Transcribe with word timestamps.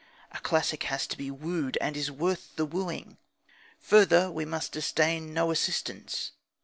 A 0.31 0.39
classic 0.39 0.85
has 0.85 1.05
to 1.05 1.15
be 1.15 1.29
wooed 1.29 1.77
and 1.79 1.95
is 1.95 2.09
worth 2.09 2.55
the 2.55 2.65
wooing. 2.65 3.19
Further, 3.81 4.31
we 4.31 4.45
must 4.45 4.71
disdain 4.71 5.31
no 5.31 5.51
assistance. 5.51 6.31